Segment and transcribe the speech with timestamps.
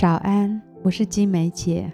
[0.00, 1.92] 早安，我是金梅姐，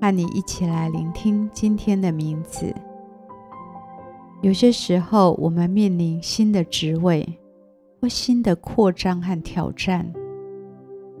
[0.00, 2.72] 和你一起来聆听今天的名字。
[4.42, 7.28] 有些时候，我们面临新的职位
[8.00, 10.08] 或新的扩张和挑战，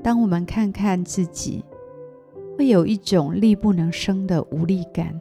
[0.00, 1.64] 当我们看看自己，
[2.56, 5.20] 会有一种力不能生的无力感，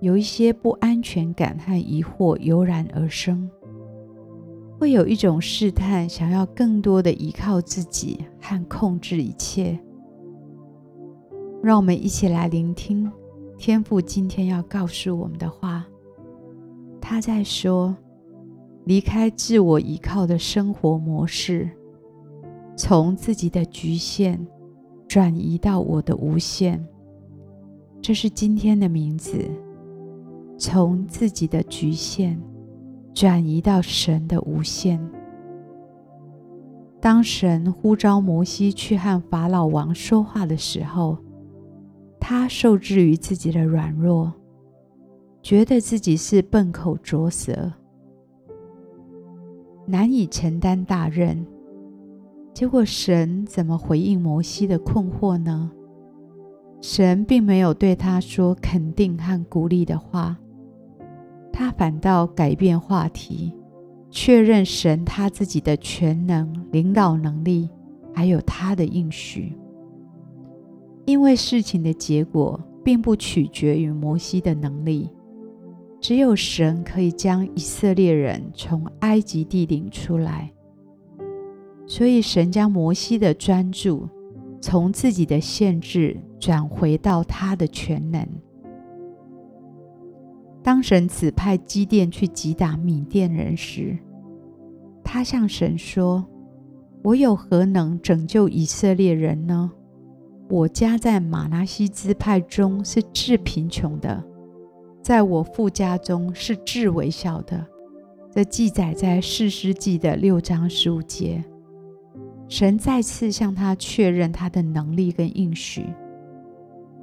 [0.00, 3.48] 有一些不安全感和疑惑油然而生。
[4.78, 9.78] 会有一种试探，想要更多的依靠自己和控制一切。
[11.62, 13.10] 让我们一起来聆听
[13.56, 15.86] 天父今天要告诉我们的话。
[17.00, 17.96] 他在说：
[18.84, 21.70] 离开自我依靠的生活模式，
[22.76, 24.46] 从自己的局限
[25.06, 26.84] 转移到我的无限。
[28.02, 29.38] 这是今天的名字：
[30.58, 32.38] 从自己的局限。
[33.14, 35.00] 转移到神的无限。
[37.00, 41.16] 当神呼召摩西去和法老王说话的时候，
[42.18, 44.32] 他受制于自己的软弱，
[45.42, 47.72] 觉得自己是笨口拙舌，
[49.86, 51.46] 难以承担大任。
[52.52, 55.70] 结果神怎么回应摩西的困惑呢？
[56.80, 60.38] 神并没有对他说肯定和鼓励的话。
[61.56, 63.54] 他反倒改变话题，
[64.10, 67.70] 确认神他自己的全能、领导能力，
[68.12, 69.56] 还有他的应许。
[71.06, 75.08] 因为事情的结果并不取决于摩西的能力，
[76.00, 80.50] 只有神可以将以色列人从埃及地领出来。
[81.86, 84.08] 所以，神将摩西的专注
[84.60, 88.26] 从自己的限制转回到他的全能。
[90.64, 93.98] 当神指派基甸去击打米甸人时，
[95.04, 96.24] 他向神说
[97.04, 99.70] ：“我有何能拯救以色列人呢？
[100.48, 104.24] 我家在玛拿西支派中是至贫穷的，
[105.02, 107.66] 在我父家中是至微小的。”
[108.32, 111.44] 这记载在士师记的六章十五节。
[112.48, 115.84] 神再次向他确认他的能力跟应许。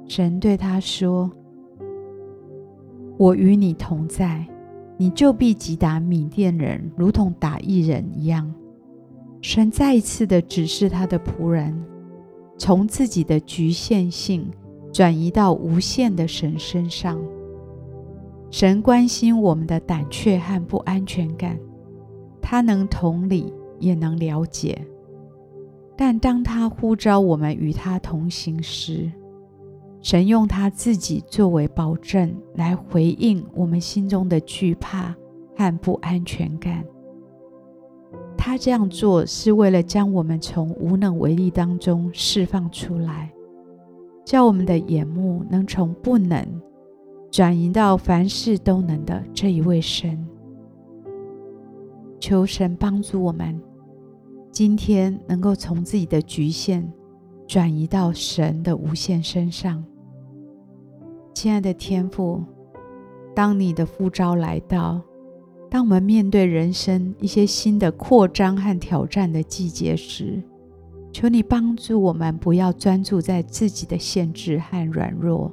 [0.08, 1.30] 神对他说。
[3.22, 4.44] 我与你同在，
[4.96, 8.52] 你就必击打米甸人，如同打一人一样。
[9.40, 11.80] 神再一次的指示他的仆人，
[12.58, 14.50] 从自己的局限性
[14.92, 17.16] 转移到无限的神身上。
[18.50, 21.56] 神关心我们的胆怯和不安全感，
[22.40, 24.84] 他能同理，也能了解。
[25.96, 29.12] 但当他呼召我们与他同行时，
[30.02, 35.14] 神用他自己作为保证，来回应我们心中的惧怕
[35.56, 36.84] 和不安全感。
[38.36, 43.32] 他这样做是为了将我们从无能为力当中释放出来，
[44.24, 46.44] 叫我们的眼目能从不能
[47.30, 50.26] 转移到凡事都能的这一位神。
[52.18, 53.60] 求神帮助我们，
[54.50, 56.92] 今天能够从自己的局限
[57.46, 59.84] 转移到神的无限身上。
[61.42, 62.40] 亲爱的天父，
[63.34, 65.02] 当你的呼召来到，
[65.68, 70.40] 当我们面对人生一些新的扩张和挑战的季节时，
[71.12, 75.50] 求你帮助我们不要专注在自己的限制和软弱，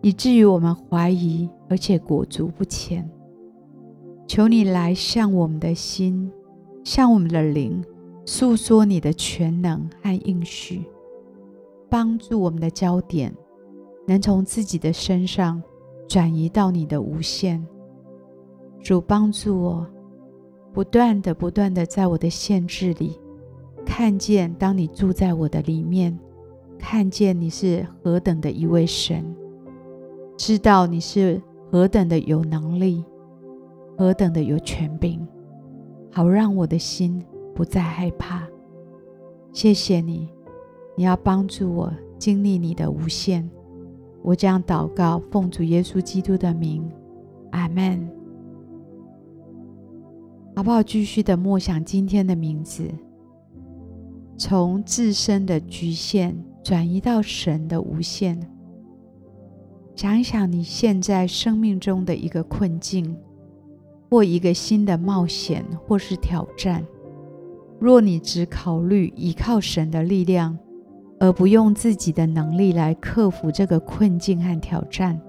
[0.00, 3.06] 以至于我们怀疑而且裹足不前。
[4.26, 6.32] 求你来向我们的心，
[6.82, 7.84] 向我们的灵
[8.24, 10.82] 诉说你的全能和应许，
[11.90, 13.34] 帮助我们的焦点。
[14.06, 15.62] 能从自己的身上
[16.08, 17.64] 转移到你的无限，
[18.80, 19.86] 主帮助我，
[20.72, 23.18] 不断的、不断的在我的限制里
[23.84, 26.18] 看见，当你住在我的里面，
[26.78, 29.24] 看见你是何等的一位神，
[30.36, 33.04] 知道你是何等的有能力，
[33.96, 35.26] 何等的有权柄，
[36.10, 38.46] 好让我的心不再害怕。
[39.52, 40.28] 谢谢你，
[40.96, 43.48] 你要帮助我经历你的无限。
[44.24, 46.82] 我将祷告，奉主耶稣基督的名，
[47.50, 48.08] 阿门。
[50.56, 50.82] 好不好？
[50.82, 52.88] 继续的默想今天的名字，
[54.38, 58.40] 从自身的局限转移到神的无限。
[59.94, 63.14] 想一想你现在生命中的一个困境，
[64.08, 66.82] 或一个新的冒险，或是挑战。
[67.78, 70.56] 若你只考虑依靠神的力量，
[71.20, 75.20] 而不用自己的能力来克服这个困境和挑战，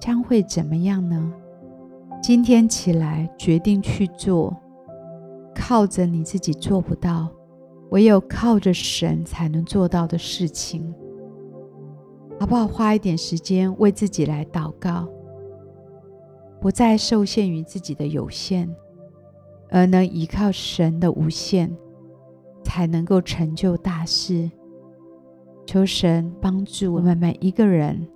[0.00, 1.32] 将会怎么样呢？
[2.22, 4.54] 今天起来决定去做，
[5.54, 7.28] 靠着你自己做不到，
[7.90, 10.92] 唯有靠着神才能做到的事情，
[12.40, 12.66] 好不好？
[12.66, 15.08] 花一点时间为自己来祷告，
[16.60, 18.68] 不再受限于自己的有限，
[19.70, 21.74] 而能依靠神的无限，
[22.64, 24.50] 才能够成就大事。
[25.68, 28.08] 求神帮助我们每一个人，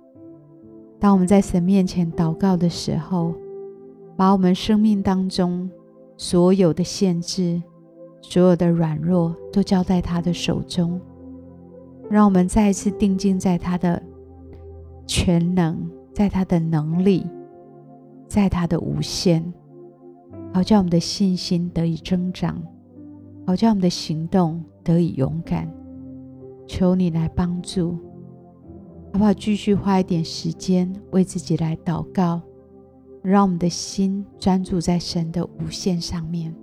[0.99, 3.31] 当我们在神面前祷告的时候，
[4.17, 5.69] 把我们生命当中
[6.17, 7.61] 所有的限制、
[8.23, 10.99] 所有的软弱都交在他的手中，
[12.09, 14.01] 让我们再一次定睛在他的
[15.05, 15.77] 全能，
[16.11, 17.23] 在他的能力，
[18.27, 19.53] 在他的无限，
[20.51, 22.59] 好叫我们的信心得以增长，
[23.45, 25.71] 好叫我们的行动得以勇敢。
[26.67, 27.97] 求你来帮助，
[29.11, 29.33] 好不好？
[29.33, 32.41] 继续花一点时间为自己来祷告，
[33.21, 36.55] 让我们的心专注在神的无限上面。